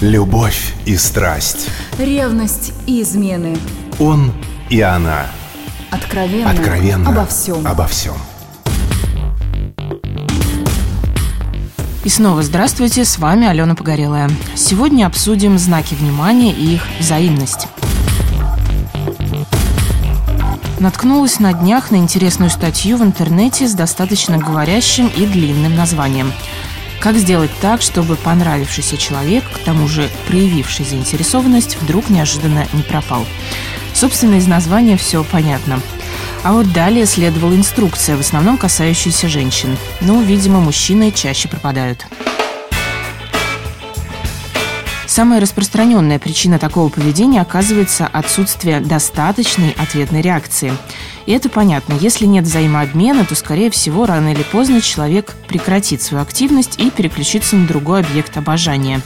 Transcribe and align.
Любовь 0.00 0.72
и 0.86 0.96
страсть. 0.96 1.68
Ревность 1.98 2.72
и 2.86 3.02
измены. 3.02 3.58
Он 3.98 4.32
и 4.70 4.80
она. 4.80 5.26
Откровенно. 5.90 6.50
Откровенно. 6.50 7.10
Обо 7.10 7.26
всем. 7.26 7.66
Обо 7.66 7.86
всем. 7.86 8.14
И 12.02 12.08
снова 12.08 12.42
здравствуйте, 12.42 13.04
с 13.04 13.18
вами 13.18 13.46
Алена 13.46 13.74
Погорелая. 13.74 14.30
Сегодня 14.54 15.04
обсудим 15.04 15.58
знаки 15.58 15.92
внимания 15.92 16.54
и 16.54 16.76
их 16.76 16.82
взаимность. 16.98 17.68
Наткнулась 20.78 21.40
на 21.40 21.52
днях 21.52 21.90
на 21.90 21.96
интересную 21.96 22.48
статью 22.48 22.96
в 22.96 23.02
интернете 23.02 23.68
с 23.68 23.74
достаточно 23.74 24.38
говорящим 24.38 25.08
и 25.08 25.26
длинным 25.26 25.76
названием. 25.76 26.32
Как 27.00 27.16
сделать 27.16 27.50
так, 27.62 27.80
чтобы 27.80 28.16
понравившийся 28.16 28.98
человек, 28.98 29.42
к 29.50 29.58
тому 29.60 29.88
же 29.88 30.10
проявивший 30.28 30.84
заинтересованность, 30.84 31.78
вдруг 31.80 32.10
неожиданно 32.10 32.66
не 32.74 32.82
пропал? 32.82 33.24
Собственно, 33.94 34.34
из 34.34 34.46
названия 34.46 34.98
все 34.98 35.24
понятно. 35.24 35.80
А 36.42 36.52
вот 36.52 36.70
далее 36.74 37.06
следовала 37.06 37.54
инструкция, 37.54 38.16
в 38.16 38.20
основном 38.20 38.58
касающаяся 38.58 39.28
женщин. 39.28 39.78
Ну, 40.02 40.20
видимо, 40.22 40.60
мужчины 40.60 41.10
чаще 41.10 41.48
пропадают. 41.48 42.06
Самая 45.06 45.40
распространенная 45.40 46.18
причина 46.18 46.58
такого 46.58 46.88
поведения 46.88 47.40
оказывается 47.40 48.06
отсутствие 48.06 48.80
достаточной 48.80 49.70
ответной 49.70 50.20
реакции. 50.20 50.72
И 51.26 51.32
это 51.32 51.48
понятно. 51.48 51.94
Если 52.00 52.26
нет 52.26 52.44
взаимообмена, 52.44 53.24
то, 53.24 53.34
скорее 53.34 53.70
всего, 53.70 54.06
рано 54.06 54.32
или 54.32 54.42
поздно 54.42 54.80
человек 54.80 55.34
прекратит 55.48 56.02
свою 56.02 56.22
активность 56.22 56.78
и 56.78 56.90
переключится 56.90 57.56
на 57.56 57.66
другой 57.66 58.00
объект 58.00 58.36
обожания. 58.36 59.00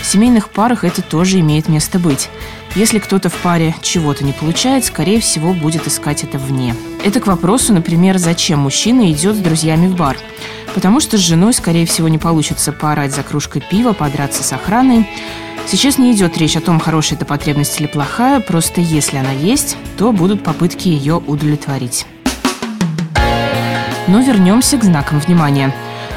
В 0.00 0.06
семейных 0.06 0.48
парах 0.48 0.84
это 0.84 1.02
тоже 1.02 1.40
имеет 1.40 1.68
место 1.68 1.98
быть. 1.98 2.28
Если 2.74 2.98
кто-то 2.98 3.28
в 3.28 3.34
паре 3.34 3.74
чего-то 3.82 4.24
не 4.24 4.32
получает, 4.32 4.84
скорее 4.84 5.20
всего, 5.20 5.52
будет 5.52 5.86
искать 5.86 6.24
это 6.24 6.38
вне. 6.38 6.74
Это 7.04 7.20
к 7.20 7.26
вопросу, 7.26 7.72
например, 7.72 8.18
зачем 8.18 8.60
мужчина 8.60 9.10
идет 9.10 9.36
с 9.36 9.40
друзьями 9.40 9.88
в 9.88 9.96
бар. 9.96 10.16
Потому 10.74 11.00
что 11.00 11.18
с 11.18 11.20
женой, 11.20 11.52
скорее 11.52 11.84
всего, 11.84 12.08
не 12.08 12.18
получится 12.18 12.72
поорать 12.72 13.12
за 13.12 13.22
кружкой 13.24 13.62
пива, 13.68 13.92
подраться 13.92 14.44
с 14.44 14.52
охраной. 14.52 15.08
Сейчас 15.66 15.98
не 15.98 16.12
идет 16.12 16.38
речь 16.38 16.56
о 16.56 16.60
том, 16.60 16.80
хорошая 16.80 17.16
это 17.16 17.26
потребность 17.26 17.80
или 17.80 17.86
плохая, 17.86 18.40
просто 18.40 18.80
если 18.80 19.18
она 19.18 19.32
есть, 19.32 19.76
то 20.00 20.12
будут 20.12 20.42
попытки 20.42 20.88
ее 20.88 21.16
удовлетворить. 21.26 22.06
Но 24.08 24.20
вернемся 24.20 24.78
к 24.78 24.82
знакам 24.82 25.20
внимания. 25.20 25.74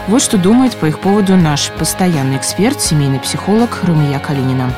Вот 0.08 0.22
что 0.22 0.38
думает 0.38 0.74
по 0.78 0.86
их 0.86 1.00
поводу 1.00 1.36
наш 1.36 1.70
постоянный 1.72 2.38
эксперт, 2.38 2.80
семейный 2.80 3.20
психолог 3.20 3.82
Румия 3.84 4.20
Калинина 4.20 4.72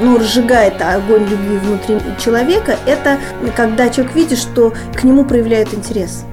ну, 0.00 0.16
разжигает 0.18 0.80
огонь 0.80 1.24
любви 1.24 1.58
внутри 1.58 1.98
человека, 2.22 2.76
это 2.86 3.18
когда 3.56 3.88
человек 3.88 4.14
видит, 4.14 4.38
что 4.38 4.72
к 4.94 5.02
нему 5.02 5.24
проявляют 5.24 5.74
интерес. 5.74 6.24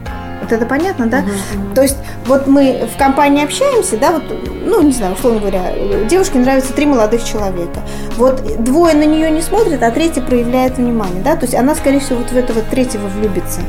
Вот 0.46 0.52
это 0.52 0.68
понятно, 0.68 1.08
да? 1.08 1.20
Угу. 1.22 1.74
То 1.74 1.82
есть 1.82 1.98
вот 2.28 2.46
мы 2.46 2.88
в 2.94 3.00
компании 3.00 3.44
общаемся, 3.44 3.98
да, 3.98 4.12
вот, 4.12 4.24
ну, 4.64 4.80
не 4.84 4.92
знаю, 4.92 5.16
условно 5.16 5.40
говоря, 5.40 5.72
девушке 6.08 6.38
нравятся 6.38 6.72
три 6.72 6.86
молодых 6.86 7.24
человека. 7.24 7.80
Вот 8.16 8.44
двое 8.64 8.94
на 8.94 9.06
нее 9.06 9.32
не 9.32 9.42
смотрят, 9.42 9.82
а 9.82 9.90
третий 9.90 10.22
проявляет 10.22 10.78
внимание, 10.78 11.24
да, 11.24 11.36
то 11.36 11.46
есть 11.46 11.56
она, 11.56 11.74
скорее 11.74 12.00
всего, 12.00 12.20
вот 12.20 12.30
в 12.30 12.38
этого 12.38 12.62
третьего 12.62 13.08
влюбится. 13.08 13.62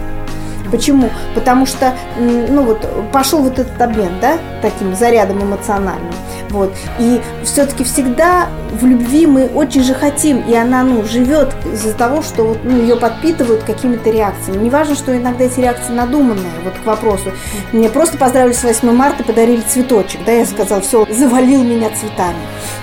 Почему? 0.70 1.08
Потому 1.34 1.64
что, 1.64 1.94
ну 2.18 2.62
вот, 2.62 2.86
пошел 3.10 3.40
вот 3.40 3.58
этот 3.58 3.80
обмен, 3.80 4.10
да, 4.20 4.36
таким 4.60 4.94
зарядом 4.94 5.42
эмоциональным. 5.42 6.12
Вот. 6.50 6.72
И 6.98 7.20
все-таки 7.44 7.84
всегда 7.84 8.48
в 8.72 8.84
любви 8.84 9.26
мы 9.26 9.46
очень 9.46 9.82
же 9.82 9.94
хотим, 9.94 10.40
и 10.40 10.54
она, 10.54 10.82
ну, 10.82 11.04
живет 11.04 11.54
из-за 11.72 11.94
того, 11.94 12.22
что 12.22 12.44
вот, 12.44 12.58
ну, 12.64 12.80
ее 12.80 12.96
подпитывают 12.96 13.62
какими-то 13.62 14.10
реакциями. 14.10 14.62
Не 14.62 14.70
важно, 14.70 14.94
что 14.94 15.16
иногда 15.16 15.44
эти 15.44 15.60
реакции 15.60 15.92
надуманные, 15.92 16.52
вот 16.64 16.74
к 16.74 16.86
вопросу. 16.86 17.32
Мне 17.72 17.88
просто 17.88 18.18
поздравили 18.18 18.52
с 18.52 18.62
8 18.62 18.90
марта, 18.92 19.24
подарили 19.24 19.60
цветочек, 19.60 20.20
да, 20.24 20.32
я 20.32 20.46
сказала, 20.46 20.80
все, 20.80 21.06
завалил 21.10 21.62
меня 21.62 21.88
цветами, 21.90 22.36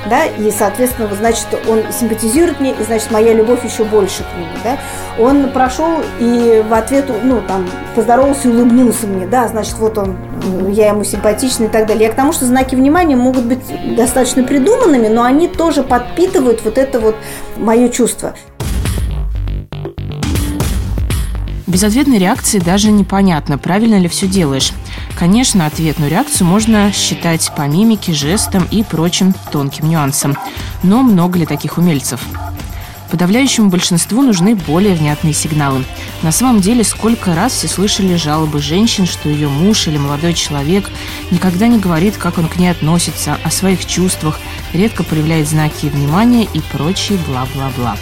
да, 0.09 0.25
и, 0.25 0.51
соответственно, 0.51 1.07
вот, 1.07 1.17
значит, 1.17 1.47
он 1.67 1.83
симпатизирует 1.91 2.59
мне, 2.59 2.71
и, 2.71 2.83
значит, 2.83 3.11
моя 3.11 3.33
любовь 3.33 3.63
еще 3.63 3.83
больше 3.83 4.23
к 4.23 4.37
нему, 4.37 4.47
да. 4.63 4.77
Он 5.19 5.51
прошел 5.51 6.01
и 6.19 6.63
в 6.67 6.73
ответ, 6.73 7.05
ну, 7.23 7.41
там, 7.47 7.69
поздоровался 7.95 8.47
и 8.47 8.51
улыбнулся 8.51 9.07
мне, 9.07 9.27
да, 9.27 9.47
значит, 9.47 9.75
вот 9.75 9.97
он, 9.97 10.17
я 10.71 10.89
ему 10.89 11.03
симпатична 11.03 11.65
и 11.65 11.67
так 11.67 11.87
далее. 11.87 12.07
Я 12.07 12.11
к 12.11 12.15
тому, 12.15 12.33
что 12.33 12.45
знаки 12.45 12.75
внимания 12.75 13.15
могут 13.15 13.45
быть 13.45 13.59
достаточно 13.95 14.43
придуманными, 14.43 15.07
но 15.07 15.23
они 15.23 15.47
тоже 15.47 15.83
подпитывают 15.83 16.63
вот 16.63 16.77
это 16.77 16.99
вот 16.99 17.15
мое 17.57 17.89
чувство. 17.89 18.35
Без 21.65 21.83
ответной 21.83 22.19
реакции 22.19 22.59
даже 22.59 22.91
непонятно, 22.91 23.57
правильно 23.57 23.97
ли 23.97 24.07
все 24.07 24.27
делаешь. 24.27 24.73
Конечно, 25.17 25.65
ответную 25.65 26.11
реакцию 26.11 26.45
можно 26.45 26.91
считать 26.91 27.51
по 27.55 27.63
мимике, 27.63 28.13
жестам 28.13 28.67
и 28.69 28.83
прочим 28.83 29.33
тонким 29.51 29.89
нюансам. 29.89 30.37
Но 30.83 31.01
много 31.01 31.39
ли 31.39 31.45
таких 31.45 31.77
умельцев? 31.77 32.21
Подавляющему 33.13 33.69
большинству 33.69 34.23
нужны 34.23 34.55
более 34.55 34.95
внятные 34.95 35.35
сигналы. 35.35 35.85
На 36.23 36.31
самом 36.31 36.61
деле, 36.61 36.83
сколько 36.83 37.35
раз 37.35 37.53
все 37.53 37.67
слышали 37.67 38.15
жалобы 38.15 38.59
женщин, 38.59 39.05
что 39.05 39.29
ее 39.29 39.49
муж 39.49 39.87
или 39.87 39.97
молодой 39.97 40.33
человек 40.33 40.89
никогда 41.29 41.67
не 41.67 41.77
говорит, 41.77 42.17
как 42.17 42.39
он 42.39 42.47
к 42.47 42.55
ней 42.55 42.69
относится, 42.69 43.37
о 43.43 43.51
своих 43.51 43.85
чувствах, 43.85 44.39
редко 44.73 45.03
проявляет 45.03 45.47
знаки 45.47 45.89
внимания 45.89 46.47
и 46.55 46.59
прочие 46.59 47.19
бла-бла-бла. 47.27 47.97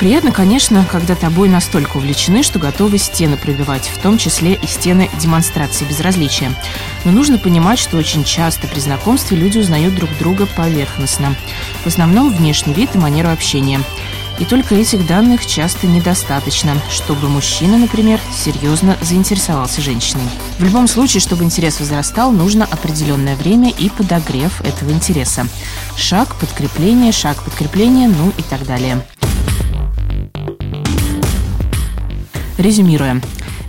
Приятно, 0.00 0.32
конечно, 0.32 0.86
когда 0.90 1.14
тобой 1.14 1.50
настолько 1.50 1.98
увлечены, 1.98 2.42
что 2.42 2.58
готовы 2.58 2.96
стены 2.96 3.36
пробивать, 3.36 3.86
в 3.94 3.98
том 3.98 4.16
числе 4.16 4.54
и 4.54 4.66
стены 4.66 5.10
демонстрации 5.20 5.84
безразличия. 5.84 6.54
Но 7.04 7.12
нужно 7.12 7.36
понимать, 7.36 7.78
что 7.78 7.98
очень 7.98 8.24
часто 8.24 8.66
при 8.66 8.80
знакомстве 8.80 9.36
люди 9.36 9.58
узнают 9.58 9.94
друг 9.94 10.08
друга 10.18 10.46
поверхностно. 10.46 11.36
В 11.84 11.86
основном 11.86 12.34
внешний 12.34 12.72
вид 12.72 12.94
и 12.94 12.98
манеру 12.98 13.28
общения. 13.28 13.82
И 14.38 14.46
только 14.46 14.74
этих 14.74 15.06
данных 15.06 15.44
часто 15.44 15.86
недостаточно, 15.86 16.72
чтобы 16.90 17.28
мужчина, 17.28 17.76
например, 17.76 18.18
серьезно 18.34 18.96
заинтересовался 19.02 19.82
женщиной. 19.82 20.24
В 20.58 20.64
любом 20.64 20.88
случае, 20.88 21.20
чтобы 21.20 21.44
интерес 21.44 21.78
возрастал, 21.78 22.32
нужно 22.32 22.64
определенное 22.64 23.36
время 23.36 23.68
и 23.68 23.90
подогрев 23.90 24.62
этого 24.62 24.92
интереса. 24.92 25.46
Шаг 25.94 26.36
подкрепления, 26.36 27.12
шаг 27.12 27.44
подкрепления, 27.44 28.08
ну 28.08 28.32
и 28.38 28.42
так 28.42 28.64
далее. 28.64 29.04
Резюмируя, 32.60 33.22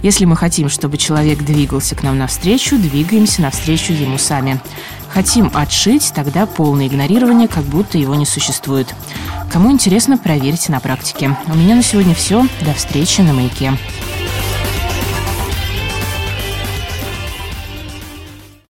если 0.03 0.25
мы 0.25 0.35
хотим, 0.35 0.67
чтобы 0.67 0.97
человек 0.97 1.43
двигался 1.43 1.95
к 1.95 2.03
нам 2.03 2.17
навстречу, 2.17 2.77
двигаемся 2.77 3.41
навстречу 3.41 3.93
ему 3.93 4.17
сами. 4.17 4.59
Хотим 5.07 5.49
отшить, 5.53 6.11
тогда 6.13 6.45
полное 6.45 6.87
игнорирование, 6.87 7.47
как 7.47 7.63
будто 7.63 7.97
его 7.97 8.15
не 8.15 8.25
существует. 8.25 8.93
Кому 9.49 9.71
интересно, 9.71 10.17
проверьте 10.17 10.73
на 10.73 10.81
практике. 10.81 11.37
У 11.47 11.55
меня 11.55 11.75
на 11.75 11.83
сегодня 11.83 12.13
все. 12.13 12.45
До 12.65 12.73
встречи 12.73 13.21
на 13.21 13.33
маяке. 13.33 13.71